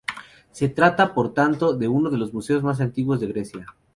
[0.49, 3.67] Se trata, por tanto, de uno de los museos más antiguos de Grecia.